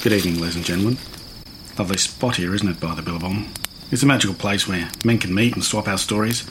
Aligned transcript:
Good 0.00 0.12
evening, 0.12 0.36
ladies 0.38 0.54
and 0.54 0.64
gentlemen. 0.64 0.96
Lovely 1.76 1.96
spot 1.96 2.36
here, 2.36 2.54
isn't 2.54 2.68
it, 2.68 2.78
by 2.78 2.94
the 2.94 3.02
Billabong? 3.02 3.48
It's 3.90 4.04
a 4.04 4.06
magical 4.06 4.36
place 4.36 4.68
where 4.68 4.88
men 5.04 5.18
can 5.18 5.34
meet 5.34 5.54
and 5.54 5.64
swap 5.64 5.88
our 5.88 5.98
stories. 5.98 6.48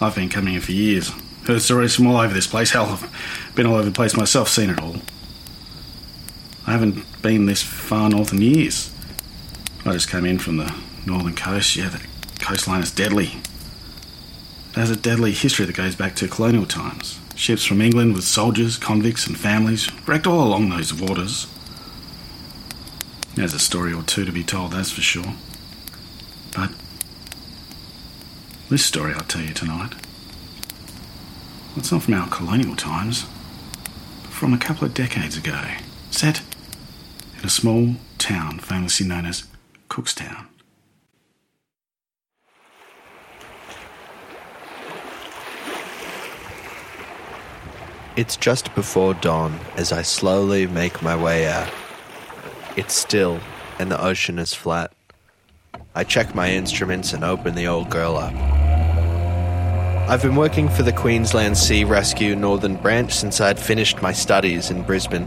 I've 0.00 0.14
been 0.14 0.28
coming 0.28 0.52
here 0.52 0.62
for 0.62 0.70
years. 0.70 1.10
Heard 1.44 1.60
stories 1.60 1.96
from 1.96 2.06
all 2.06 2.18
over 2.18 2.32
this 2.32 2.46
place. 2.46 2.70
Hell, 2.72 2.86
I've 2.86 3.52
been 3.56 3.66
all 3.66 3.74
over 3.74 3.86
the 3.86 3.90
place 3.90 4.16
myself, 4.16 4.48
seen 4.48 4.70
it 4.70 4.80
all. 4.80 4.98
I 6.68 6.70
haven't 6.70 7.04
been 7.20 7.46
this 7.46 7.64
far 7.64 8.08
north 8.10 8.32
in 8.32 8.40
years. 8.40 8.92
I 9.84 9.90
just 9.92 10.08
came 10.08 10.24
in 10.24 10.38
from 10.38 10.58
the 10.58 10.72
northern 11.04 11.34
coast. 11.34 11.74
Yeah, 11.74 11.88
the 11.88 12.06
coastline 12.38 12.84
is 12.84 12.92
deadly. 12.92 13.38
It 14.70 14.76
has 14.76 14.90
a 14.90 14.96
deadly 14.96 15.32
history 15.32 15.66
that 15.66 15.74
goes 15.74 15.96
back 15.96 16.14
to 16.16 16.28
colonial 16.28 16.64
times. 16.64 17.18
Ships 17.34 17.64
from 17.64 17.80
England 17.80 18.14
with 18.14 18.22
soldiers, 18.22 18.76
convicts, 18.76 19.26
and 19.26 19.36
families 19.36 19.90
wrecked 20.06 20.28
all 20.28 20.46
along 20.46 20.68
those 20.68 20.94
waters. 20.94 21.48
There's 23.34 23.52
a 23.52 23.58
story 23.58 23.92
or 23.92 24.02
two 24.02 24.24
to 24.24 24.30
be 24.32 24.44
told, 24.44 24.70
that's 24.72 24.92
for 24.92 25.00
sure. 25.00 25.34
But 26.54 26.70
this 28.70 28.84
story 28.86 29.12
I'll 29.12 29.20
tell 29.22 29.42
you 29.42 29.52
tonight, 29.52 29.92
it's 31.76 31.90
not 31.90 32.04
from 32.04 32.14
our 32.14 32.28
colonial 32.28 32.76
times, 32.76 33.26
but 34.22 34.30
from 34.30 34.54
a 34.54 34.58
couple 34.58 34.86
of 34.86 34.94
decades 34.94 35.36
ago, 35.36 35.60
set 36.12 36.42
in 37.38 37.44
a 37.44 37.50
small 37.50 37.96
town 38.18 38.60
famously 38.60 39.06
known 39.06 39.26
as 39.26 39.44
Cookstown. 39.88 40.46
It's 48.16 48.36
just 48.36 48.72
before 48.76 49.14
dawn 49.14 49.58
as 49.76 49.90
I 49.90 50.02
slowly 50.02 50.68
make 50.68 51.02
my 51.02 51.16
way 51.16 51.48
out. 51.48 51.68
It's 52.76 52.94
still, 52.94 53.38
and 53.78 53.88
the 53.88 54.02
ocean 54.02 54.40
is 54.40 54.52
flat. 54.52 54.92
I 55.94 56.02
check 56.02 56.34
my 56.34 56.50
instruments 56.50 57.12
and 57.12 57.22
open 57.22 57.54
the 57.54 57.68
old 57.68 57.88
girl 57.88 58.16
up. 58.16 58.34
I've 60.08 60.22
been 60.22 60.34
working 60.34 60.68
for 60.68 60.82
the 60.82 60.92
Queensland 60.92 61.56
Sea 61.56 61.84
Rescue 61.84 62.34
Northern 62.34 62.74
Branch 62.74 63.12
since 63.12 63.40
I'd 63.40 63.60
finished 63.60 64.02
my 64.02 64.12
studies 64.12 64.70
in 64.70 64.82
Brisbane. 64.82 65.26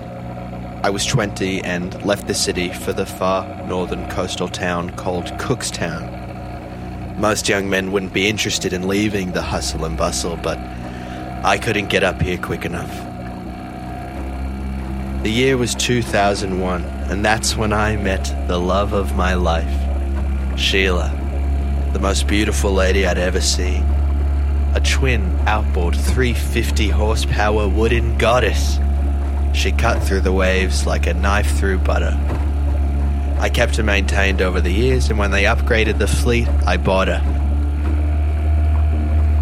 I 0.84 0.90
was 0.90 1.06
20 1.06 1.62
and 1.62 2.04
left 2.06 2.28
the 2.28 2.34
city 2.34 2.74
for 2.74 2.92
the 2.92 3.06
far 3.06 3.66
northern 3.66 4.10
coastal 4.10 4.50
town 4.50 4.90
called 4.92 5.26
Cookstown. 5.40 7.18
Most 7.18 7.48
young 7.48 7.70
men 7.70 7.94
wouldn't 7.94 8.14
be 8.14 8.28
interested 8.28 8.74
in 8.74 8.90
leaving 8.90 9.32
the 9.32 9.42
hustle 9.42 9.86
and 9.86 9.98
bustle, 9.98 10.36
but 10.36 10.58
I 11.46 11.58
couldn't 11.58 11.88
get 11.88 12.04
up 12.04 12.22
here 12.22 12.38
quick 12.38 12.66
enough. 12.66 12.92
The 15.24 15.32
year 15.32 15.58
was 15.58 15.74
2001, 15.74 16.84
and 16.84 17.26
that's 17.26 17.58
when 17.58 17.74
I 17.74 17.98
met 17.98 18.48
the 18.48 18.60
love 18.60 18.94
of 18.94 19.16
my 19.16 19.34
life, 19.34 19.68
Sheila, 20.58 21.12
the 21.92 22.00
most 22.00 22.28
beautiful 22.28 22.72
lady 22.72 23.06
I'd 23.06 23.18
ever 23.18 23.42
seen. 23.42 23.84
A 24.76 24.80
twin 24.80 25.38
outboard 25.48 25.96
350 25.96 26.90
horsepower 26.90 27.68
wooden 27.68 28.18
goddess. 28.20 28.78
She 29.54 29.72
cut 29.72 30.04
through 30.04 30.22
the 30.22 30.32
waves 30.32 30.86
like 30.86 31.08
a 31.08 31.16
knife 31.16 31.58
through 31.58 31.80
butter. 31.80 32.16
I 33.40 33.50
kept 33.50 33.76
her 33.78 33.84
maintained 33.84 34.42
over 34.42 34.62
the 34.62 34.72
years, 34.72 35.10
and 35.10 35.18
when 35.18 35.32
they 35.32 35.44
upgraded 35.44 35.98
the 35.98 36.08
fleet, 36.08 36.48
I 36.66 36.78
bought 36.78 37.08
her. 37.08 37.22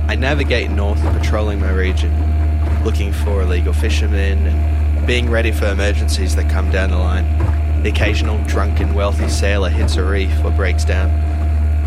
I 0.07 0.15
navigate 0.15 0.71
north, 0.71 1.01
patrolling 1.01 1.59
my 1.59 1.71
region, 1.71 2.83
looking 2.85 3.11
for 3.11 3.41
illegal 3.41 3.73
fishermen 3.73 4.47
and 4.47 4.74
being 5.05 5.29
ready 5.29 5.51
for 5.51 5.67
emergencies 5.67 6.35
that 6.35 6.49
come 6.49 6.71
down 6.71 6.89
the 6.89 6.97
line. 6.97 7.83
The 7.83 7.89
occasional 7.89 8.43
drunken, 8.45 8.95
wealthy 8.95 9.29
sailor 9.29 9.69
hits 9.69 9.97
a 9.97 10.03
reef 10.03 10.43
or 10.43 10.49
breaks 10.51 10.83
down. 10.83 11.11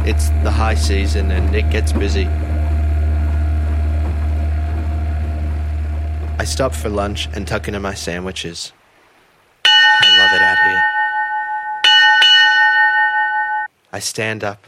It's 0.06 0.28
the 0.44 0.52
high 0.52 0.76
season 0.76 1.32
and 1.32 1.52
it 1.54 1.68
gets 1.70 1.92
busy. 1.92 2.26
I 6.38 6.44
stop 6.44 6.72
for 6.72 6.88
lunch 6.88 7.28
and 7.34 7.46
tuck 7.48 7.66
into 7.66 7.80
my 7.80 7.94
sandwiches. 7.94 8.72
I 9.64 10.18
love 10.18 10.32
it 10.32 10.42
out 10.42 10.58
here. 10.64 10.82
I 13.92 13.98
stand 13.98 14.44
up. 14.44 14.64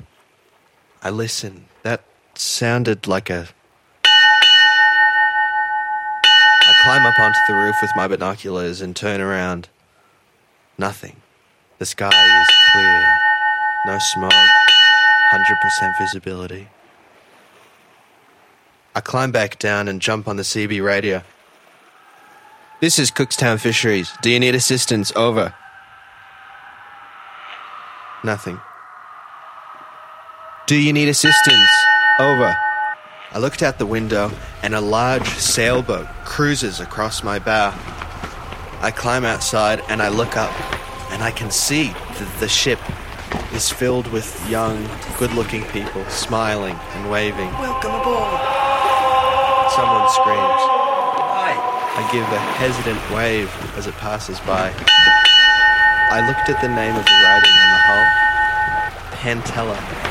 I 1.02 1.10
listen. 1.10 1.66
That 1.84 2.02
sounded 2.34 3.06
like 3.06 3.30
a. 3.30 3.48
climb 6.82 7.04
up 7.04 7.18
onto 7.18 7.38
the 7.48 7.54
roof 7.54 7.76
with 7.82 7.90
my 7.94 8.08
binoculars 8.08 8.80
and 8.80 8.96
turn 8.96 9.20
around. 9.20 9.68
Nothing. 10.78 11.16
The 11.78 11.86
sky 11.86 12.08
is 12.08 12.48
clear. 12.72 13.06
No 13.86 13.98
smog. 13.98 14.32
100% 15.32 15.98
visibility. 15.98 16.68
I 18.94 19.00
climb 19.00 19.30
back 19.30 19.58
down 19.58 19.88
and 19.88 20.00
jump 20.00 20.26
on 20.26 20.36
the 20.36 20.42
CB 20.42 20.84
radio. 20.84 21.22
This 22.80 22.98
is 22.98 23.10
Cookstown 23.10 23.60
Fisheries. 23.60 24.10
Do 24.22 24.30
you 24.30 24.40
need 24.40 24.54
assistance? 24.54 25.12
Over. 25.14 25.54
Nothing. 28.24 28.60
Do 30.66 30.76
you 30.76 30.92
need 30.92 31.08
assistance? 31.08 31.70
Over. 32.18 32.56
I 33.32 33.38
looked 33.38 33.62
out 33.62 33.78
the 33.78 33.86
window 33.86 34.32
and 34.60 34.74
a 34.74 34.80
large 34.80 35.28
sailboat 35.28 36.08
cruises 36.24 36.80
across 36.80 37.22
my 37.22 37.38
bow. 37.38 37.72
I 38.80 38.90
climb 38.90 39.24
outside 39.24 39.82
and 39.88 40.02
I 40.02 40.08
look 40.08 40.36
up 40.36 40.50
and 41.12 41.22
I 41.22 41.30
can 41.30 41.52
see 41.52 41.90
that 41.90 42.36
the 42.40 42.48
ship 42.48 42.80
is 43.52 43.70
filled 43.70 44.08
with 44.08 44.26
young, 44.50 44.84
good 45.16 45.32
looking 45.34 45.62
people 45.66 46.04
smiling 46.06 46.74
and 46.74 47.08
waving. 47.08 47.52
Welcome 47.52 47.94
aboard. 47.94 48.40
Someone 49.78 50.10
screams. 50.10 50.62
Hi! 51.30 51.54
I 51.54 52.10
give 52.10 52.26
a 52.26 52.40
hesitant 52.58 52.98
wave 53.14 53.48
as 53.76 53.86
it 53.86 53.94
passes 53.94 54.40
by. 54.40 54.74
I 56.10 56.26
looked 56.26 56.48
at 56.48 56.60
the 56.60 56.68
name 56.68 56.96
of 56.96 57.04
the 57.04 57.12
writing 57.22 57.52
on 57.52 57.70
the 57.70 57.82
hull 57.86 58.30
Pantella. 59.22 60.09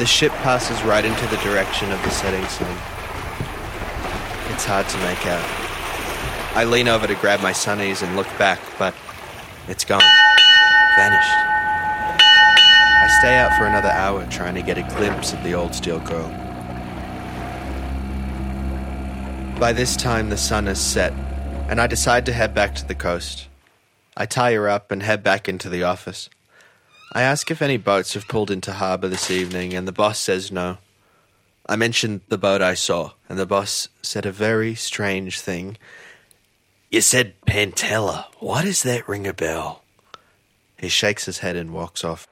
The 0.00 0.06
ship 0.06 0.32
passes 0.40 0.82
right 0.82 1.04
into 1.04 1.26
the 1.26 1.36
direction 1.42 1.92
of 1.92 2.02
the 2.02 2.08
setting 2.08 2.42
sun. 2.46 2.74
It's 4.50 4.64
hard 4.64 4.88
to 4.88 4.96
make 5.00 5.26
out. 5.26 5.44
I 6.56 6.64
lean 6.64 6.88
over 6.88 7.06
to 7.06 7.14
grab 7.16 7.42
my 7.42 7.52
sunnies 7.52 8.02
and 8.02 8.16
look 8.16 8.26
back, 8.38 8.60
but 8.78 8.94
it's 9.68 9.84
gone. 9.84 10.00
Vanished. 10.96 11.36
I 13.02 13.08
stay 13.20 13.36
out 13.36 13.54
for 13.58 13.66
another 13.66 13.90
hour 13.90 14.24
trying 14.30 14.54
to 14.54 14.62
get 14.62 14.78
a 14.78 14.82
glimpse 14.96 15.34
of 15.34 15.42
the 15.44 15.52
old 15.52 15.74
steel 15.74 16.00
girl. 16.00 16.28
By 19.60 19.74
this 19.74 19.96
time, 19.96 20.30
the 20.30 20.38
sun 20.38 20.64
has 20.64 20.80
set, 20.80 21.12
and 21.68 21.78
I 21.78 21.86
decide 21.86 22.24
to 22.24 22.32
head 22.32 22.54
back 22.54 22.74
to 22.76 22.88
the 22.88 22.94
coast. 22.94 23.48
I 24.16 24.24
tie 24.24 24.54
her 24.54 24.66
up 24.66 24.90
and 24.90 25.02
head 25.02 25.22
back 25.22 25.46
into 25.46 25.68
the 25.68 25.82
office. 25.82 26.30
I 27.12 27.22
ask 27.22 27.50
if 27.50 27.60
any 27.60 27.76
boats 27.76 28.14
have 28.14 28.28
pulled 28.28 28.52
into 28.52 28.72
harbour 28.72 29.08
this 29.08 29.32
evening, 29.32 29.74
and 29.74 29.88
the 29.88 29.92
boss 29.92 30.18
says 30.18 30.52
no. 30.52 30.78
I 31.66 31.74
mentioned 31.74 32.20
the 32.28 32.38
boat 32.38 32.62
I 32.62 32.74
saw, 32.74 33.12
and 33.28 33.36
the 33.36 33.46
boss 33.46 33.88
said 34.00 34.26
a 34.26 34.32
very 34.32 34.76
strange 34.76 35.40
thing. 35.40 35.76
You 36.88 37.00
said 37.00 37.34
Pantella. 37.46 38.26
Why 38.38 38.62
does 38.62 38.84
that 38.84 39.08
ring 39.08 39.26
a 39.26 39.34
bell? 39.34 39.82
He 40.78 40.88
shakes 40.88 41.24
his 41.24 41.38
head 41.38 41.56
and 41.56 41.72
walks 41.72 42.04
off. 42.04 42.28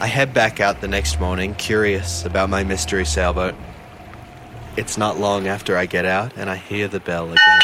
I 0.00 0.08
head 0.08 0.34
back 0.34 0.58
out 0.58 0.80
the 0.80 0.88
next 0.88 1.20
morning, 1.20 1.54
curious 1.54 2.24
about 2.24 2.50
my 2.50 2.64
mystery 2.64 3.04
sailboat. 3.04 3.54
It's 4.76 4.98
not 4.98 5.20
long 5.20 5.46
after 5.46 5.76
I 5.76 5.86
get 5.86 6.04
out 6.04 6.32
and 6.36 6.50
I 6.50 6.56
hear 6.56 6.88
the 6.88 6.98
bell 6.98 7.26
again. 7.30 7.60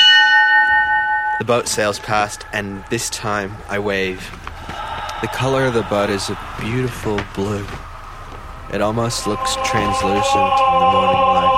The 1.41 1.45
boat 1.45 1.67
sails 1.67 1.99
past, 1.99 2.47
and 2.53 2.85
this 2.89 3.11
time 3.11 3.57
I 3.69 3.81
wave. 3.81 4.31
The 5.21 5.29
color 5.29 5.67
of 5.67 5.75
the 5.75 5.83
bud 5.83 6.09
is 6.09 6.31
a 6.31 6.39
beautiful 6.59 7.21
blue. 7.35 7.67
It 8.73 8.81
almost 8.81 9.27
looks 9.27 9.55
translucent 9.57 10.15
in 10.15 10.79
the 10.79 10.91
morning 10.93 11.21
light. 11.21 11.53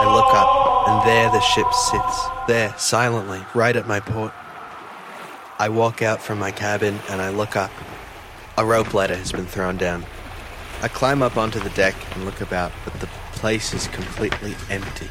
I 0.00 0.14
look 0.14 0.32
up, 0.34 0.88
and 0.88 1.08
there 1.08 1.28
the 1.32 1.40
ship 1.40 1.66
sits, 1.72 2.26
there, 2.46 2.72
silently, 2.78 3.44
right 3.54 3.74
at 3.74 3.88
my 3.88 3.98
port. 3.98 4.32
I 5.58 5.68
walk 5.68 6.00
out 6.00 6.22
from 6.22 6.38
my 6.38 6.52
cabin 6.52 7.00
and 7.10 7.20
I 7.20 7.30
look 7.30 7.56
up. 7.56 7.72
A 8.56 8.64
rope 8.64 8.94
ladder 8.94 9.16
has 9.16 9.32
been 9.32 9.46
thrown 9.46 9.76
down. 9.76 10.06
I 10.80 10.86
climb 10.86 11.20
up 11.20 11.36
onto 11.36 11.58
the 11.58 11.70
deck 11.70 11.96
and 12.14 12.24
look 12.24 12.40
about, 12.40 12.70
but 12.84 12.94
the 13.00 13.08
place 13.32 13.74
is 13.74 13.88
completely 13.88 14.54
empty. 14.70 15.10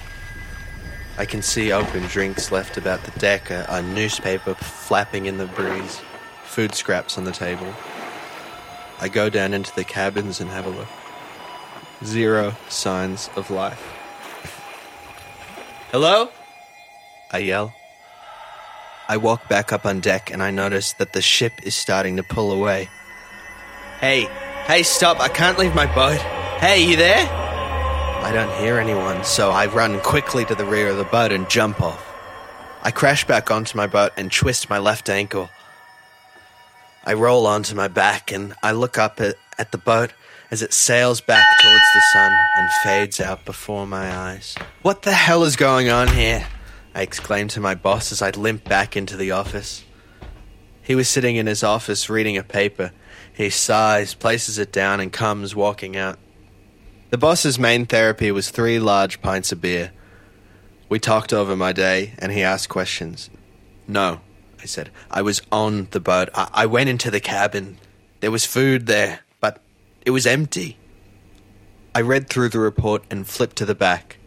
I 1.18 1.25
can 1.25 1.42
see 1.42 1.74
open 1.74 2.04
drinks 2.04 2.54
left 2.54 2.77
about 2.77 3.04
the 3.04 3.19
deck, 3.19 3.50
a, 3.50 3.65
a 3.68 3.81
newspaper 3.81 4.54
flapping 4.54 5.25
in 5.25 5.39
the 5.39 5.48
breeze, 5.48 6.00
food 6.45 6.74
scraps 6.74 7.18
on 7.18 7.25
the 7.25 7.33
table. 7.33 7.74
I 9.00 9.10
go 9.10 9.30
down 9.30 9.54
into 9.54 9.74
the 9.76 9.84
cabins 9.84 10.40
and 10.42 10.50
have 10.50 10.66
a 10.66 10.70
look. 10.70 10.88
Zero 12.04 12.56
signs 12.70 13.30
of 13.36 13.52
life. 13.52 13.82
Hello? 15.92 16.30
I 17.32 17.40
yell. 17.40 17.74
I 19.08 19.18
walk 19.18 19.48
back 19.48 19.72
up 19.72 19.86
on 19.86 20.00
deck 20.00 20.32
and 20.32 20.44
I 20.44 20.52
notice 20.52 20.94
that 20.94 21.14
the 21.14 21.22
ship 21.22 21.54
is 21.64 21.76
starting 21.76 22.18
to 22.18 22.24
pull 22.24 22.52
away. 22.52 22.90
Hey, 24.00 24.28
hey, 24.66 24.84
stop, 24.84 25.20
I 25.20 25.30
can't 25.30 25.58
leave 25.58 25.74
my 25.74 25.86
boat. 25.96 26.20
Hey, 26.60 26.84
you 26.84 26.98
there? 26.98 27.26
I 27.26 28.32
don't 28.34 28.54
hear 28.60 28.78
anyone, 28.80 29.24
so 29.24 29.52
I 29.52 29.68
run 29.68 30.00
quickly 30.02 30.44
to 30.46 30.56
the 30.56 30.66
rear 30.66 30.90
of 30.90 30.98
the 30.98 31.06
boat 31.06 31.32
and 31.32 31.50
jump 31.50 31.82
off. 31.82 32.04
I 32.84 32.92
crash 32.92 33.26
back 33.26 33.50
onto 33.50 33.78
my 33.78 33.88
boat 33.88 34.12
and 34.18 34.32
twist 34.32 34.70
my 34.70 34.80
left 34.80 35.10
ankle. 35.10 35.50
I 37.07 37.13
roll 37.13 37.48
onto 37.48 37.74
my 37.74 37.88
back 37.88 38.33
and 38.33 38.54
I 38.62 38.74
look 38.74 38.98
up 38.98 39.21
at, 39.21 39.38
at 39.57 39.71
the 39.71 39.77
boat 39.77 40.12
as 40.51 40.62
it 40.62 40.74
sails 40.74 41.21
back 41.21 41.45
towards 41.62 41.86
the 41.94 42.01
sun 42.12 42.38
and 42.57 42.69
fades 42.83 43.21
out 43.21 43.45
before 43.45 43.88
my 43.88 44.13
eyes. 44.13 44.57
What 44.81 45.04
the 45.04 45.13
hell 45.13 45.45
is 45.45 45.56
going 45.56 45.88
on 45.88 46.09
here? 46.09 46.45
I 46.94 47.04
exclaimed 47.04 47.51
to 47.51 47.62
my 47.62 47.75
boss 47.75 48.12
as 48.12 48.21
I 48.21 48.31
limped 48.31 48.68
back 48.68 48.98
into 48.98 49.15
the 49.15 49.31
office. 49.31 49.86
He 50.81 50.95
was 50.95 51.07
sitting 51.07 51.38
in 51.38 51.48
his 51.48 51.63
office 51.63 52.09
reading 52.09 52.36
a 52.36 52.44
paper. 52.44 52.92
He 53.33 53.51
sighs, 53.51 54.13
places 54.13 54.57
it 54.57 54.74
down, 54.74 55.00
and 55.00 55.13
comes 55.13 55.56
walking 55.56 55.95
out. 55.95 56.19
The 57.12 57.18
boss's 57.18 57.57
main 57.57 57.86
therapy 57.86 58.33
was 58.33 58.50
three 58.50 58.80
large 58.80 59.21
pints 59.21 59.54
of 59.54 59.62
beer. 59.62 59.94
We 60.89 61.00
talked 61.00 61.31
over 61.31 61.56
my 61.56 61.71
day, 61.71 62.15
and 62.19 62.33
he 62.33 62.44
asked 62.44 62.68
questions. 62.68 63.30
No, 63.88 64.19
I 64.62 64.65
said. 64.65 64.92
I 65.09 65.21
was 65.21 65.42
on 65.51 65.88
the 65.92 66.00
boat. 66.00 66.30
I, 66.33 66.50
I 66.54 66.65
went 66.65 66.89
into 66.89 67.12
the 67.12 67.19
cabin. 67.19 67.77
There 68.19 68.31
was 68.31 68.45
food 68.45 68.88
there, 68.88 69.21
but 69.39 69.62
it 70.06 70.12
was 70.12 70.25
empty. 70.25 70.77
I 71.94 72.01
read 72.01 72.30
through 72.30 72.50
the 72.50 72.59
report 72.59 73.04
and 73.09 73.27
flipped 73.27 73.56
to 73.57 73.65
the 73.65 73.75
back. 73.75 74.18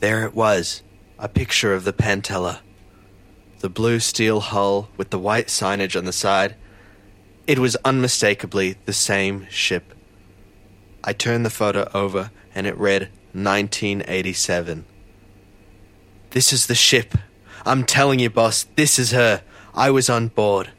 There 0.00 0.24
it 0.24 0.34
was 0.34 0.82
a 1.18 1.28
picture 1.28 1.74
of 1.74 1.84
the 1.84 1.92
Pantella. 1.92 2.60
The 3.60 3.68
blue 3.68 3.98
steel 3.98 4.40
hull 4.40 4.88
with 4.96 5.10
the 5.10 5.18
white 5.18 5.48
signage 5.48 5.96
on 5.96 6.04
the 6.04 6.12
side. 6.12 6.54
It 7.46 7.58
was 7.58 7.76
unmistakably 7.84 8.76
the 8.84 8.92
same 8.92 9.48
ship. 9.50 9.94
I 11.02 11.12
turned 11.12 11.44
the 11.44 11.50
photo 11.50 11.90
over 11.92 12.30
and 12.54 12.66
it 12.66 12.76
read 12.76 13.10
1987. 13.32 14.84
This 16.30 16.52
is 16.52 16.66
the 16.66 16.74
ship. 16.74 17.14
I'm 17.68 17.84
telling 17.84 18.18
you, 18.18 18.30
boss, 18.30 18.64
this 18.76 18.98
is 18.98 19.10
her. 19.12 19.42
I 19.74 19.90
was 19.90 20.08
on 20.08 20.28
board. 20.28 20.70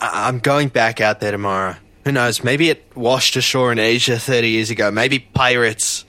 I- 0.00 0.28
I'm 0.28 0.38
going 0.38 0.68
back 0.68 1.00
out 1.00 1.18
there 1.18 1.32
tomorrow. 1.32 1.76
Who 2.04 2.12
knows? 2.12 2.44
Maybe 2.44 2.70
it 2.70 2.86
washed 2.94 3.34
ashore 3.34 3.72
in 3.72 3.80
Asia 3.80 4.16
30 4.16 4.48
years 4.50 4.70
ago. 4.70 4.92
Maybe 4.92 5.18
pirates. 5.18 6.04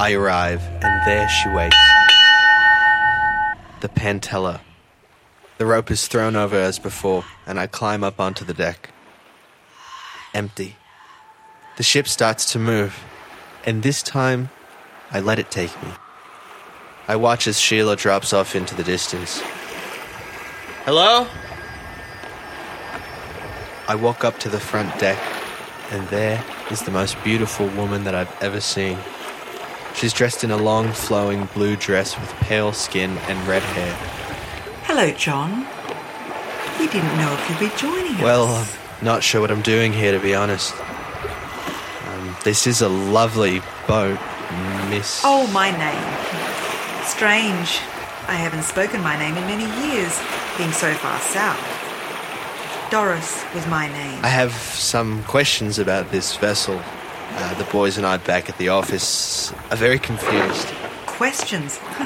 I 0.00 0.12
arrive, 0.12 0.62
and 0.82 1.06
there 1.06 1.28
she 1.28 1.48
waits. 1.48 1.76
The 3.80 3.88
Pantella. 3.88 4.60
The 5.58 5.66
rope 5.66 5.92
is 5.92 6.08
thrown 6.08 6.34
over 6.34 6.56
as 6.56 6.80
before, 6.80 7.24
and 7.46 7.60
I 7.60 7.68
climb 7.68 8.02
up 8.02 8.18
onto 8.18 8.44
the 8.44 8.54
deck. 8.54 8.90
Empty. 10.34 10.76
The 11.76 11.84
ship 11.84 12.08
starts 12.08 12.52
to 12.52 12.58
move, 12.58 13.04
and 13.64 13.84
this 13.84 14.02
time 14.02 14.50
I 15.10 15.20
let 15.20 15.38
it 15.38 15.50
take 15.50 15.74
me. 15.82 15.90
I 17.06 17.16
watch 17.16 17.46
as 17.46 17.58
Sheila 17.58 17.96
drops 17.96 18.32
off 18.32 18.54
into 18.54 18.74
the 18.74 18.84
distance. 18.84 19.40
Hello? 20.84 21.26
I 23.88 23.94
walk 23.94 24.24
up 24.24 24.38
to 24.40 24.50
the 24.50 24.60
front 24.60 24.98
deck, 24.98 25.18
and 25.90 26.06
there 26.08 26.44
is 26.70 26.82
the 26.82 26.90
most 26.90 27.16
beautiful 27.24 27.66
woman 27.68 28.04
that 28.04 28.14
I've 28.14 28.42
ever 28.42 28.60
seen. 28.60 28.98
She's 29.94 30.12
dressed 30.12 30.44
in 30.44 30.50
a 30.50 30.56
long, 30.56 30.92
flowing 30.92 31.46
blue 31.54 31.74
dress 31.76 32.18
with 32.20 32.30
pale 32.34 32.74
skin 32.74 33.16
and 33.28 33.48
red 33.48 33.62
hair. 33.62 33.94
Hello, 34.84 35.10
John. 35.12 35.66
We 36.78 36.86
didn't 36.86 37.16
know 37.16 37.32
if 37.32 37.50
you'd 37.50 37.70
be 37.70 37.76
joining 37.76 38.14
us. 38.16 38.22
Well, 38.22 38.46
I'm 38.46 39.04
not 39.04 39.22
sure 39.22 39.40
what 39.40 39.50
I'm 39.50 39.62
doing 39.62 39.92
here, 39.92 40.12
to 40.12 40.20
be 40.20 40.34
honest. 40.34 40.74
Um, 42.08 42.36
this 42.44 42.66
is 42.66 42.82
a 42.82 42.88
lovely 42.88 43.62
boat, 43.86 44.18
Miss. 44.90 45.22
Oh, 45.24 45.46
my 45.48 45.70
name. 45.70 47.04
Strange. 47.04 47.80
I 48.26 48.34
haven't 48.34 48.62
spoken 48.62 49.00
my 49.02 49.18
name 49.18 49.36
in 49.36 49.44
many 49.44 49.64
years, 49.88 50.18
being 50.56 50.72
so 50.72 50.92
far 50.94 51.18
south. 51.20 52.90
Doris 52.90 53.44
was 53.54 53.66
my 53.66 53.88
name. 53.88 54.24
I 54.24 54.28
have 54.28 54.52
some 54.52 55.22
questions 55.24 55.78
about 55.78 56.10
this 56.10 56.36
vessel. 56.36 56.80
Uh, 57.32 57.54
the 57.54 57.64
boys 57.64 57.98
and 57.98 58.06
I 58.06 58.16
back 58.16 58.48
at 58.48 58.56
the 58.56 58.68
office 58.68 59.52
are 59.70 59.76
very 59.76 59.98
confused. 59.98 60.66
Questions. 61.06 61.78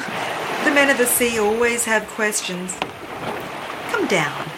the 0.65 0.73
men 0.73 0.91
of 0.91 0.99
the 0.99 1.07
sea 1.07 1.39
always 1.39 1.85
have 1.85 2.07
questions. 2.09 2.77
Come 3.91 4.07
down. 4.09 4.49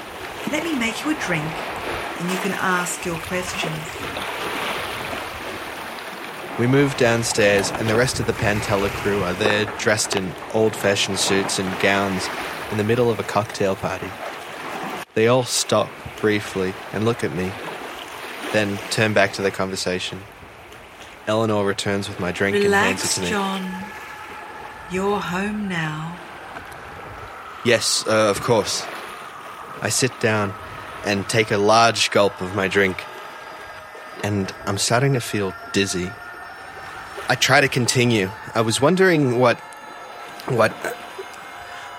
Let 0.50 0.64
me 0.64 0.74
make 0.78 1.04
you 1.04 1.10
a 1.10 1.20
drink, 1.20 1.44
and 1.44 2.30
you 2.30 2.38
can 2.38 2.52
ask 2.52 3.04
your 3.04 3.18
questions. 3.20 4.03
We 6.58 6.68
move 6.68 6.96
downstairs, 6.96 7.72
and 7.72 7.88
the 7.88 7.96
rest 7.96 8.20
of 8.20 8.28
the 8.28 8.32
Pantella 8.32 8.88
crew 8.88 9.24
are 9.24 9.32
there 9.32 9.64
dressed 9.78 10.14
in 10.14 10.32
old 10.52 10.76
fashioned 10.76 11.18
suits 11.18 11.58
and 11.58 11.80
gowns 11.80 12.28
in 12.70 12.78
the 12.78 12.84
middle 12.84 13.10
of 13.10 13.18
a 13.18 13.24
cocktail 13.24 13.74
party. 13.74 14.08
They 15.14 15.26
all 15.26 15.42
stop 15.42 15.90
briefly 16.20 16.72
and 16.92 17.04
look 17.04 17.24
at 17.24 17.34
me, 17.34 17.50
then 18.52 18.78
turn 18.90 19.12
back 19.14 19.32
to 19.32 19.42
their 19.42 19.50
conversation. 19.50 20.20
Eleanor 21.26 21.66
returns 21.66 22.08
with 22.08 22.20
my 22.20 22.30
drink 22.30 22.54
and 22.56 22.72
hands 22.72 23.02
it 23.02 23.02
Relax, 23.02 23.14
to 23.16 23.20
me. 23.22 23.30
John. 23.30 23.84
You're 24.92 25.18
home 25.18 25.68
now. 25.68 26.16
Yes, 27.64 28.06
uh, 28.06 28.30
of 28.30 28.42
course. 28.42 28.86
I 29.82 29.88
sit 29.88 30.12
down 30.20 30.54
and 31.04 31.28
take 31.28 31.50
a 31.50 31.58
large 31.58 32.12
gulp 32.12 32.40
of 32.40 32.54
my 32.54 32.68
drink, 32.68 33.02
and 34.22 34.54
I'm 34.66 34.78
starting 34.78 35.14
to 35.14 35.20
feel 35.20 35.52
dizzy. 35.72 36.12
I 37.26 37.36
try 37.36 37.62
to 37.62 37.68
continue. 37.68 38.30
I 38.54 38.60
was 38.60 38.82
wondering 38.82 39.38
what. 39.38 39.58
what. 40.48 40.74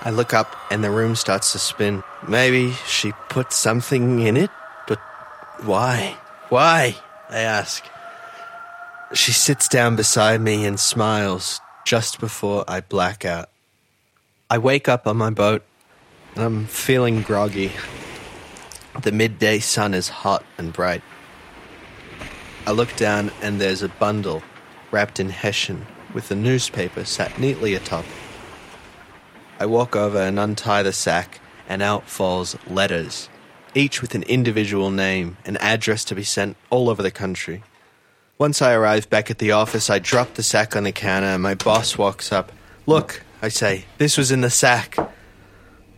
I 0.02 0.10
look 0.10 0.32
up 0.32 0.54
and 0.70 0.84
the 0.84 0.90
room 0.90 1.16
starts 1.16 1.50
to 1.52 1.58
spin. 1.58 2.04
Maybe 2.28 2.70
she 2.86 3.12
put 3.28 3.52
something 3.52 4.20
in 4.20 4.36
it? 4.36 4.50
But 4.86 5.00
why? 5.62 6.16
Why? 6.48 6.94
I 7.28 7.38
ask. 7.38 7.84
She 9.14 9.32
sits 9.32 9.66
down 9.66 9.96
beside 9.96 10.40
me 10.40 10.64
and 10.64 10.78
smiles 10.78 11.60
just 11.84 12.20
before 12.20 12.64
I 12.68 12.82
black 12.82 13.24
out. 13.24 13.48
I 14.48 14.58
wake 14.58 14.88
up 14.88 15.08
on 15.08 15.16
my 15.16 15.30
boat 15.30 15.64
and 16.36 16.44
I'm 16.44 16.66
feeling 16.66 17.22
groggy. 17.22 17.72
The 19.02 19.10
midday 19.10 19.58
sun 19.58 19.92
is 19.92 20.08
hot 20.08 20.44
and 20.56 20.72
bright. 20.72 21.02
I 22.64 22.70
look 22.70 22.94
down 22.94 23.32
and 23.42 23.60
there's 23.60 23.82
a 23.82 23.88
bundle 23.88 24.42
wrapped 24.90 25.20
in 25.20 25.30
hessian 25.30 25.86
with 26.14 26.28
the 26.28 26.34
newspaper 26.34 27.04
sat 27.04 27.38
neatly 27.38 27.74
atop. 27.74 28.04
I 29.58 29.66
walk 29.66 29.96
over 29.96 30.18
and 30.18 30.38
untie 30.38 30.82
the 30.82 30.92
sack, 30.92 31.40
and 31.68 31.82
out 31.82 32.08
falls 32.08 32.56
letters, 32.66 33.28
each 33.74 34.00
with 34.00 34.14
an 34.14 34.22
individual 34.24 34.90
name 34.90 35.36
and 35.44 35.60
address 35.60 36.04
to 36.04 36.14
be 36.14 36.22
sent 36.22 36.56
all 36.70 36.88
over 36.88 37.02
the 37.02 37.10
country. 37.10 37.62
Once 38.38 38.60
I 38.60 38.74
arrive 38.74 39.08
back 39.08 39.30
at 39.30 39.38
the 39.38 39.52
office, 39.52 39.88
I 39.88 39.98
drop 39.98 40.34
the 40.34 40.42
sack 40.42 40.76
on 40.76 40.84
the 40.84 40.92
counter, 40.92 41.28
and 41.28 41.42
my 41.42 41.54
boss 41.54 41.96
walks 41.96 42.32
up. 42.32 42.52
Look, 42.86 43.22
I 43.40 43.48
say, 43.48 43.86
this 43.98 44.18
was 44.18 44.30
in 44.30 44.42
the 44.42 44.50
sack. 44.50 44.96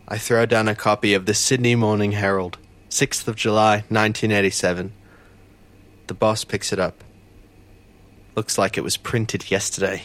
I 0.07 0.17
throw 0.17 0.45
down 0.45 0.67
a 0.69 0.75
copy 0.75 1.13
of 1.13 1.25
the 1.25 1.33
Sydney 1.33 1.75
Morning 1.75 2.13
Herald, 2.13 2.57
6th 2.89 3.27
of 3.27 3.35
July, 3.35 3.83
1987. 3.89 4.93
The 6.07 6.13
boss 6.13 6.43
picks 6.45 6.71
it 6.71 6.79
up. 6.79 7.03
Looks 8.35 8.57
like 8.57 8.77
it 8.77 8.83
was 8.83 8.97
printed 8.97 9.51
yesterday. 9.51 10.03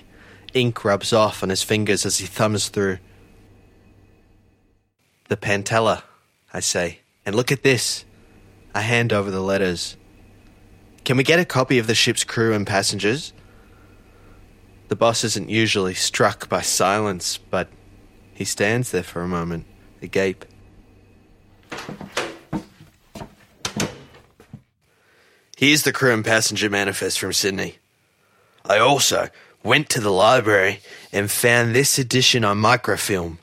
Ink 0.52 0.84
rubs 0.84 1.12
off 1.12 1.42
on 1.42 1.48
his 1.48 1.62
fingers 1.62 2.06
as 2.06 2.18
he 2.18 2.26
thumbs 2.26 2.68
through. 2.68 2.98
The 5.28 5.36
Pantella, 5.36 6.02
I 6.52 6.60
say. 6.60 7.00
And 7.26 7.34
look 7.34 7.50
at 7.50 7.62
this. 7.62 8.04
I 8.74 8.82
hand 8.82 9.12
over 9.12 9.30
the 9.30 9.40
letters. 9.40 9.96
Can 11.04 11.16
we 11.16 11.22
get 11.22 11.38
a 11.38 11.44
copy 11.44 11.78
of 11.78 11.86
the 11.86 11.94
ship's 11.94 12.24
crew 12.24 12.54
and 12.54 12.66
passengers? 12.66 13.32
The 14.88 14.96
boss 14.96 15.24
isn't 15.24 15.48
usually 15.48 15.94
struck 15.94 16.48
by 16.48 16.60
silence, 16.60 17.38
but 17.38 17.68
he 18.32 18.44
stands 18.44 18.90
there 18.90 19.02
for 19.02 19.22
a 19.22 19.28
moment, 19.28 19.66
agape. 20.02 20.44
Here's 25.56 25.84
the 25.84 25.92
crew 25.92 26.12
and 26.12 26.24
passenger 26.24 26.68
manifest 26.68 27.18
from 27.18 27.32
Sydney. 27.32 27.78
I 28.64 28.78
also 28.78 29.28
went 29.62 29.88
to 29.90 30.00
the 30.00 30.10
library 30.10 30.80
and 31.12 31.30
found 31.30 31.74
this 31.74 31.98
edition 31.98 32.44
on 32.44 32.58
microfilm. 32.58 33.38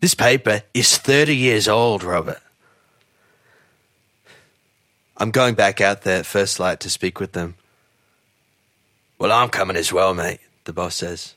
This 0.00 0.14
paper 0.14 0.62
is 0.74 0.98
30 0.98 1.34
years 1.34 1.66
old, 1.66 2.02
Robert. 2.02 2.40
I'm 5.16 5.30
going 5.30 5.54
back 5.54 5.80
out 5.80 6.02
there 6.02 6.18
at 6.18 6.26
first 6.26 6.60
light 6.60 6.80
to 6.80 6.90
speak 6.90 7.20
with 7.20 7.32
them. 7.32 7.54
Well, 9.18 9.32
I'm 9.32 9.48
coming 9.48 9.76
as 9.76 9.92
well, 9.92 10.12
mate, 10.12 10.40
the 10.64 10.74
boss 10.74 10.96
says. 10.96 11.34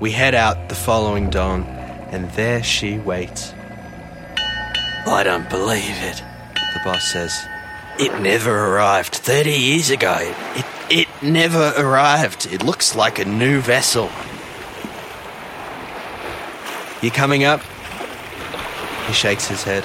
We 0.00 0.12
head 0.12 0.34
out 0.34 0.70
the 0.70 0.74
following 0.74 1.28
dawn, 1.28 1.64
and 2.10 2.30
there 2.30 2.62
she 2.62 2.98
waits. 2.98 3.52
I 5.06 5.22
don't 5.22 5.50
believe 5.50 5.82
it, 5.84 6.22
the 6.54 6.80
boss 6.82 7.12
says. 7.12 7.46
It 7.98 8.18
never 8.22 8.74
arrived 8.74 9.14
30 9.14 9.50
years 9.52 9.90
ago. 9.90 10.16
It, 10.56 10.64
it 10.92 11.08
never 11.22 11.72
arrived. 11.76 12.46
It 12.52 12.62
looks 12.62 12.94
like 12.94 13.18
a 13.18 13.24
new 13.24 13.60
vessel. 13.60 14.10
You 17.00 17.10
coming 17.10 17.44
up? 17.44 17.62
He 19.06 19.12
shakes 19.12 19.48
his 19.48 19.64
head. 19.64 19.84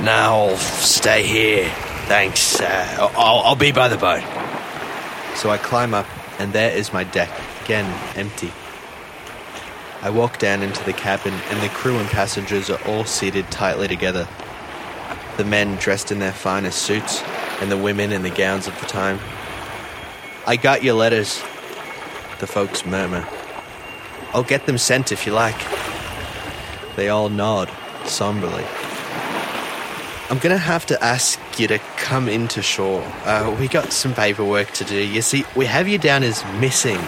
No, 0.00 0.12
I'll 0.12 0.56
stay 0.56 1.22
here. 1.22 1.70
Thanks. 2.06 2.60
Uh, 2.60 3.10
I'll, 3.16 3.40
I'll 3.40 3.56
be 3.56 3.72
by 3.72 3.88
the 3.88 3.96
boat. 3.96 4.22
So 5.36 5.50
I 5.50 5.58
climb 5.58 5.94
up, 5.94 6.06
and 6.38 6.52
there 6.52 6.76
is 6.76 6.92
my 6.92 7.04
deck, 7.04 7.30
again 7.64 7.86
empty. 8.16 8.52
I 10.02 10.10
walk 10.10 10.38
down 10.38 10.62
into 10.62 10.84
the 10.84 10.92
cabin, 10.92 11.32
and 11.32 11.62
the 11.62 11.74
crew 11.74 11.98
and 11.98 12.08
passengers 12.08 12.68
are 12.68 12.80
all 12.86 13.04
seated 13.04 13.50
tightly 13.50 13.88
together. 13.88 14.28
The 15.38 15.44
men 15.44 15.76
dressed 15.76 16.12
in 16.12 16.18
their 16.18 16.32
finest 16.32 16.82
suits, 16.82 17.22
and 17.60 17.72
the 17.72 17.78
women 17.78 18.12
in 18.12 18.22
the 18.22 18.30
gowns 18.30 18.68
of 18.68 18.78
the 18.78 18.86
time. 18.86 19.18
I 20.46 20.56
got 20.56 20.82
your 20.82 20.94
letters, 20.94 21.40
the 22.38 22.46
folks 22.46 22.84
murmur. 22.84 23.26
I'll 24.34 24.42
get 24.42 24.66
them 24.66 24.76
sent 24.76 25.10
if 25.10 25.26
you 25.26 25.32
like. 25.32 25.56
They 26.96 27.08
all 27.08 27.30
nod 27.30 27.70
somberly. 28.04 28.64
I'm 30.28 30.38
gonna 30.38 30.58
have 30.58 30.84
to 30.86 31.02
ask 31.02 31.38
you 31.58 31.68
to 31.68 31.78
come 31.96 32.28
into 32.28 32.60
shore. 32.60 33.02
Uh, 33.24 33.56
we 33.58 33.68
got 33.68 33.92
some 33.92 34.12
paperwork 34.12 34.70
to 34.72 34.84
do. 34.84 34.96
You 34.96 35.22
see, 35.22 35.44
we 35.56 35.66
have 35.66 35.88
you 35.88 35.98
down 35.98 36.22
as 36.22 36.44
missing, 36.60 37.00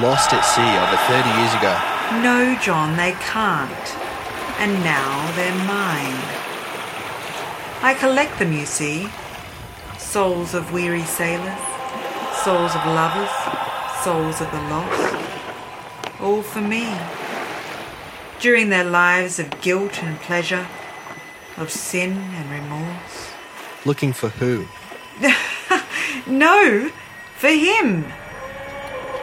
lost 0.00 0.32
at 0.32 0.42
sea 0.42 0.60
over 0.60 0.96
30 1.08 1.28
years 1.40 1.54
ago. 1.54 1.74
No, 2.22 2.58
John, 2.60 2.96
they 2.96 3.12
can't. 3.12 3.96
And 4.58 4.72
now 4.84 5.32
they're 5.36 5.64
mine. 5.64 6.20
I 7.82 7.96
collect 7.98 8.38
them, 8.38 8.52
you 8.52 8.66
see. 8.66 9.08
Souls 9.98 10.54
of 10.54 10.72
weary 10.72 11.04
sailors, 11.04 11.58
souls 12.34 12.74
of 12.74 12.84
lovers, 12.86 13.30
souls 14.02 14.40
of 14.40 14.50
the 14.50 14.62
lost. 14.68 16.20
All 16.20 16.42
for 16.42 16.60
me. 16.60 16.92
During 18.40 18.70
their 18.70 18.84
lives 18.84 19.38
of 19.38 19.60
guilt 19.60 20.02
and 20.02 20.18
pleasure, 20.20 20.66
of 21.56 21.70
sin 21.70 22.12
and 22.12 22.50
remorse. 22.50 23.30
Looking 23.84 24.12
for 24.12 24.28
who? 24.28 24.66
No, 26.26 26.90
for 27.36 27.48
him. 27.48 28.04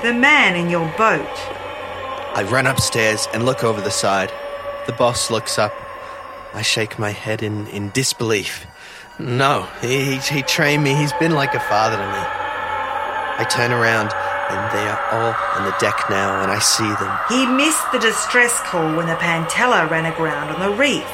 The 0.02 0.14
man 0.14 0.56
in 0.56 0.70
your 0.70 0.88
boat. 0.98 1.28
I 2.36 2.46
run 2.50 2.68
upstairs 2.68 3.28
and 3.34 3.46
look 3.46 3.64
over 3.64 3.82
the 3.82 3.92
side. 3.92 4.32
The 4.86 4.94
boss 4.94 5.32
looks 5.32 5.58
up. 5.58 5.74
I 6.54 6.62
shake 6.62 7.00
my 7.00 7.12
head 7.12 7.42
in, 7.42 7.68
in 7.68 7.90
disbelief. 7.92 8.66
No, 9.18 9.68
he, 9.82 10.18
he 10.18 10.42
trained 10.42 10.84
me. 10.84 10.94
He's 10.94 11.14
been 11.14 11.34
like 11.34 11.54
a 11.54 11.60
father 11.60 11.98
to 11.98 12.12
me. 12.12 12.39
I 13.40 13.46
turn 13.46 13.72
around 13.72 14.12
and 14.50 14.60
they 14.76 14.86
are 14.86 15.00
all 15.14 15.34
on 15.56 15.64
the 15.64 15.76
deck 15.80 16.10
now, 16.10 16.42
and 16.42 16.52
I 16.52 16.60
see 16.60 16.84
them. 16.84 17.18
He 17.30 17.46
missed 17.46 17.90
the 17.94 18.00
distress 18.00 18.60
call 18.62 18.98
when 18.98 19.08
the 19.08 19.16
Pantella 19.16 19.90
ran 19.90 20.06
aground 20.06 20.50
on 20.50 20.60
the 20.60 20.76
reef. 20.76 21.08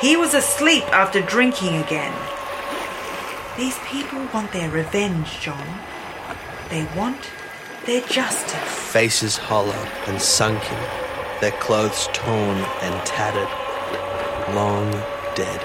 He 0.00 0.16
was 0.16 0.34
asleep 0.34 0.84
after 0.92 1.22
drinking 1.22 1.76
again. 1.76 2.12
These 3.56 3.78
people 3.86 4.28
want 4.34 4.52
their 4.52 4.68
revenge, 4.68 5.40
John. 5.40 5.66
They 6.68 6.84
want 6.94 7.30
their 7.86 8.02
justice. 8.02 8.92
Faces 8.92 9.38
hollow 9.38 9.72
and 10.06 10.20
sunken, 10.20 10.78
their 11.40 11.56
clothes 11.60 12.08
torn 12.12 12.58
and 12.82 13.06
tattered, 13.06 13.48
long 14.54 14.90
dead. 15.34 15.62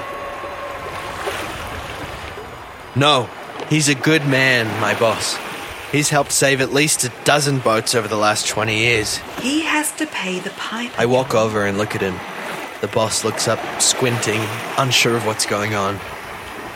No, 2.95 3.29
he's 3.71 3.89
a 3.89 3.95
good 3.95 4.27
man, 4.27 4.67
my 4.79 4.93
boss. 4.99 5.39
He's 5.91 6.09
helped 6.09 6.31
save 6.31 6.61
at 6.61 6.71
least 6.71 7.03
a 7.03 7.11
dozen 7.23 7.59
boats 7.59 7.95
over 7.95 8.07
the 8.07 8.17
last 8.17 8.47
20 8.47 8.77
years. 8.77 9.17
He 9.39 9.61
has 9.61 9.91
to 9.93 10.05
pay 10.05 10.39
the 10.39 10.51
piper. 10.51 10.93
I 10.97 11.05
walk 11.05 11.33
over 11.33 11.65
and 11.65 11.77
look 11.77 11.95
at 11.95 12.01
him. 12.01 12.15
The 12.81 12.87
boss 12.87 13.23
looks 13.23 13.47
up, 13.47 13.59
squinting, 13.81 14.41
unsure 14.77 15.15
of 15.15 15.25
what's 15.25 15.45
going 15.45 15.73
on. 15.73 15.99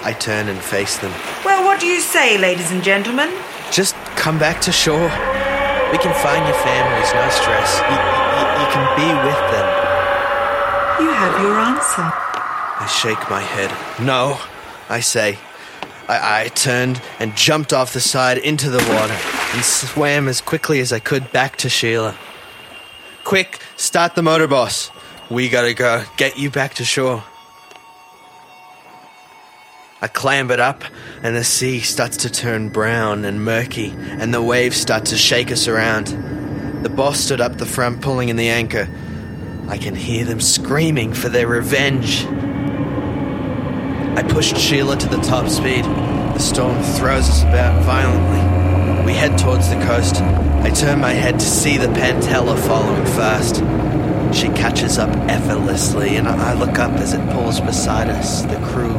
I 0.03 0.13
turn 0.13 0.47
and 0.47 0.59
face 0.59 0.97
them. 0.97 1.11
Well, 1.43 1.63
what 1.65 1.79
do 1.79 1.87
you 1.87 1.99
say, 1.99 2.37
ladies 2.37 2.71
and 2.71 2.83
gentlemen? 2.83 3.31
Just 3.71 3.95
come 4.15 4.39
back 4.39 4.61
to 4.61 4.71
shore. 4.71 5.09
We 5.91 5.97
can 5.99 6.13
find 6.23 6.45
your 6.45 6.59
families, 6.63 7.09
no 7.13 7.27
stress. 7.29 7.79
You, 7.91 7.97
you, 7.97 8.45
you 8.61 8.67
can 8.71 8.85
be 8.95 9.09
with 9.27 9.43
them. 9.51 9.67
You 11.01 11.09
have 11.11 11.41
your 11.41 11.59
answer. 11.59 12.07
I 12.79 12.87
shake 12.87 13.29
my 13.29 13.41
head. 13.41 13.71
No, 14.05 14.39
I 14.89 14.99
say. 14.99 15.39
I, 16.07 16.43
I 16.43 16.47
turned 16.49 17.01
and 17.19 17.35
jumped 17.35 17.73
off 17.73 17.93
the 17.93 17.99
side 17.99 18.37
into 18.37 18.69
the 18.69 18.77
water 18.77 19.17
and 19.53 19.63
swam 19.63 20.27
as 20.27 20.41
quickly 20.41 20.79
as 20.79 20.93
I 20.93 20.99
could 20.99 21.31
back 21.31 21.55
to 21.57 21.69
Sheila. 21.69 22.15
Quick, 23.23 23.59
start 23.75 24.15
the 24.15 24.21
motor, 24.21 24.47
boss. 24.47 24.91
We 25.29 25.49
gotta 25.49 25.73
go. 25.73 26.03
Get 26.17 26.37
you 26.37 26.51
back 26.51 26.75
to 26.75 26.85
shore. 26.85 27.23
I 30.01 30.07
clambered 30.07 30.59
up, 30.59 30.83
and 31.23 31.35
the 31.35 31.43
sea 31.43 31.79
starts 31.79 32.17
to 32.17 32.29
turn 32.29 32.69
brown 32.69 33.25
and 33.25 33.43
murky, 33.43 33.91
and 33.97 34.31
the 34.31 34.43
waves 34.43 34.77
start 34.77 35.05
to 35.05 35.17
shake 35.17 35.51
us 35.51 35.67
around. 35.67 36.83
The 36.83 36.89
boss 36.89 37.19
stood 37.19 37.41
up 37.41 37.57
the 37.57 37.65
front, 37.65 38.01
pulling 38.01 38.29
in 38.29 38.35
the 38.35 38.49
anchor. 38.49 38.87
I 39.67 39.79
can 39.79 39.95
hear 39.95 40.23
them 40.23 40.39
screaming 40.39 41.13
for 41.13 41.29
their 41.29 41.47
revenge. 41.47 42.27
I 44.15 44.23
pushed 44.23 44.55
Sheila 44.57 44.95
to 44.95 45.09
the 45.09 45.17
top 45.17 45.49
speed. 45.49 45.83
The 45.83 46.39
storm 46.39 46.81
throws 46.81 47.29
us 47.29 47.43
about 47.43 47.83
violently. 47.83 49.05
We 49.05 49.11
head 49.11 49.37
towards 49.37 49.69
the 49.69 49.75
coast. 49.83 50.21
I 50.21 50.69
turn 50.69 51.01
my 51.01 51.11
head 51.11 51.37
to 51.37 51.45
see 51.45 51.75
the 51.75 51.87
Pantella 51.87 52.57
following 52.57 53.05
fast. 53.07 53.57
She 54.33 54.47
catches 54.49 54.97
up 54.97 55.09
effortlessly, 55.29 56.15
and 56.15 56.29
I 56.29 56.53
look 56.53 56.79
up 56.79 56.93
as 56.93 57.13
it 57.13 57.29
pulls 57.31 57.59
beside 57.59 58.07
us. 58.07 58.43
The 58.43 58.55
crew 58.67 58.95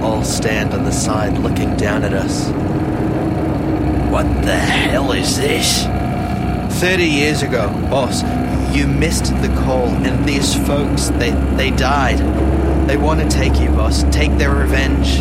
all 0.00 0.22
stand 0.22 0.74
on 0.74 0.84
the 0.84 0.92
side 0.92 1.38
looking 1.38 1.76
down 1.76 2.04
at 2.04 2.12
us. 2.12 2.46
What 4.12 4.26
the 4.44 4.56
hell 4.56 5.10
is 5.10 5.38
this? 5.38 5.82
30 6.80 7.04
years 7.04 7.42
ago, 7.42 7.68
boss, 7.90 8.22
you 8.72 8.86
missed 8.86 9.26
the 9.42 9.52
call, 9.64 9.88
and 9.88 10.24
these 10.24 10.54
folks, 10.66 11.08
they, 11.08 11.32
they 11.56 11.70
died. 11.70 12.20
They 12.86 12.96
want 12.96 13.20
to 13.20 13.28
take 13.28 13.60
you, 13.60 13.68
boss. 13.70 14.04
Take 14.10 14.36
their 14.38 14.54
revenge. 14.54 15.20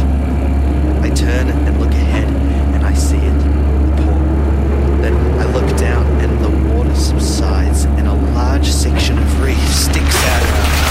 I 1.03 1.09
turn 1.09 1.49
and 1.49 1.79
look 1.79 1.91
ahead, 1.91 2.27
and 2.75 2.85
I 2.85 2.93
see 2.93 3.17
it. 3.17 3.39
The 3.97 4.03
port. 4.03 5.01
Then 5.01 5.15
I 5.39 5.45
look 5.51 5.77
down, 5.77 6.05
and 6.21 6.43
the 6.43 6.73
water 6.73 6.95
subsides, 6.95 7.85
and 7.85 8.07
a 8.07 8.13
large 8.33 8.69
section 8.69 9.17
of 9.17 9.41
reef 9.41 9.57
sticks 9.69 10.25
out 10.25 10.43
of 10.43 10.81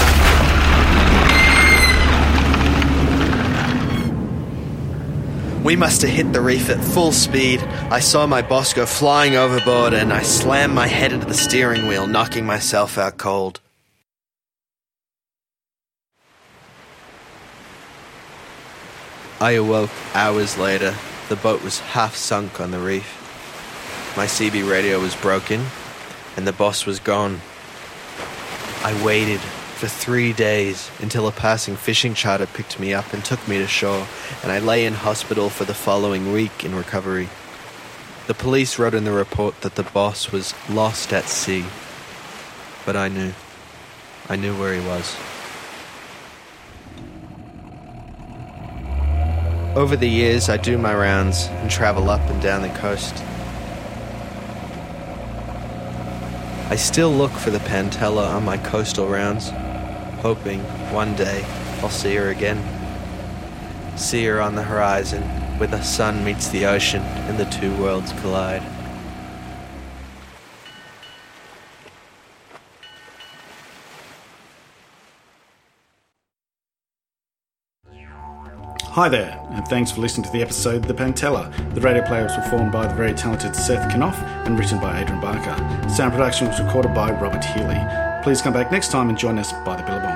We 5.63 5.75
must 5.75 6.01
have 6.01 6.09
hit 6.09 6.33
the 6.33 6.41
reef 6.41 6.71
at 6.71 6.83
full 6.83 7.11
speed. 7.11 7.61
I 7.91 7.99
saw 7.99 8.25
my 8.25 8.41
boss 8.41 8.73
go 8.73 8.87
flying 8.87 9.35
overboard, 9.35 9.93
and 9.93 10.11
I 10.11 10.23
slammed 10.23 10.73
my 10.73 10.87
head 10.87 11.13
into 11.13 11.27
the 11.27 11.35
steering 11.35 11.87
wheel, 11.87 12.07
knocking 12.07 12.47
myself 12.47 12.97
out 12.97 13.19
cold. 13.19 13.61
I 19.41 19.53
awoke 19.53 19.89
hours 20.13 20.55
later. 20.59 20.93
The 21.29 21.35
boat 21.35 21.63
was 21.63 21.79
half 21.79 22.15
sunk 22.15 22.61
on 22.61 22.69
the 22.69 22.77
reef. 22.77 23.17
My 24.15 24.27
CB 24.27 24.69
radio 24.69 24.99
was 24.99 25.15
broken, 25.15 25.65
and 26.37 26.45
the 26.45 26.53
boss 26.53 26.85
was 26.85 26.99
gone. 26.99 27.41
I 28.83 29.03
waited 29.03 29.39
for 29.39 29.87
three 29.87 30.31
days 30.31 30.91
until 30.99 31.27
a 31.27 31.31
passing 31.31 31.75
fishing 31.75 32.13
charter 32.13 32.45
picked 32.45 32.79
me 32.79 32.93
up 32.93 33.13
and 33.13 33.25
took 33.25 33.47
me 33.47 33.57
to 33.57 33.65
shore, 33.65 34.05
and 34.43 34.51
I 34.51 34.59
lay 34.59 34.85
in 34.85 34.93
hospital 34.93 35.49
for 35.49 35.65
the 35.65 35.73
following 35.73 36.31
week 36.31 36.63
in 36.63 36.75
recovery. 36.75 37.27
The 38.27 38.35
police 38.35 38.77
wrote 38.77 38.93
in 38.93 39.05
the 39.05 39.11
report 39.11 39.61
that 39.61 39.73
the 39.73 39.81
boss 39.81 40.31
was 40.31 40.53
lost 40.69 41.11
at 41.13 41.25
sea, 41.25 41.65
but 42.85 42.95
I 42.95 43.07
knew. 43.07 43.33
I 44.29 44.35
knew 44.35 44.55
where 44.55 44.79
he 44.79 44.85
was. 44.85 45.17
Over 49.73 49.95
the 49.95 50.09
years, 50.09 50.49
I 50.49 50.57
do 50.57 50.77
my 50.77 50.93
rounds 50.93 51.45
and 51.47 51.71
travel 51.71 52.09
up 52.09 52.19
and 52.29 52.41
down 52.41 52.61
the 52.61 52.67
coast. 52.79 53.15
I 56.69 56.75
still 56.75 57.09
look 57.09 57.31
for 57.31 57.51
the 57.51 57.59
Pantella 57.59 58.27
on 58.35 58.43
my 58.43 58.57
coastal 58.57 59.07
rounds, 59.07 59.49
hoping 60.21 60.59
one 60.91 61.15
day 61.15 61.45
I'll 61.81 61.89
see 61.89 62.13
her 62.15 62.31
again. 62.31 62.61
See 63.97 64.25
her 64.25 64.41
on 64.41 64.55
the 64.55 64.63
horizon 64.63 65.23
where 65.57 65.69
the 65.69 65.81
sun 65.81 66.25
meets 66.25 66.49
the 66.49 66.65
ocean 66.65 67.01
and 67.01 67.37
the 67.37 67.45
two 67.45 67.73
worlds 67.77 68.11
collide. 68.19 68.63
Hi 78.95 79.07
there, 79.07 79.39
and 79.51 79.65
thanks 79.69 79.89
for 79.89 80.01
listening 80.01 80.25
to 80.25 80.31
the 80.33 80.41
episode 80.41 80.83
The 80.83 80.93
Pantella. 80.93 81.49
The 81.73 81.79
radio 81.79 82.05
play 82.05 82.21
was 82.23 82.35
performed 82.35 82.73
by 82.73 82.87
the 82.87 82.93
very 82.93 83.13
talented 83.13 83.55
Seth 83.55 83.89
Knopf 83.95 84.17
and 84.45 84.59
written 84.59 84.81
by 84.81 84.99
Adrian 84.99 85.21
Barker. 85.21 85.55
Sound 85.87 86.11
production 86.11 86.49
was 86.49 86.59
recorded 86.59 86.93
by 86.93 87.09
Robert 87.11 87.41
Healy. 87.41 87.79
Please 88.21 88.41
come 88.41 88.51
back 88.51 88.69
next 88.69 88.91
time 88.91 89.07
and 89.07 89.17
join 89.17 89.39
us 89.39 89.53
by 89.63 89.77
the 89.77 89.83
Billabong. 89.83 90.10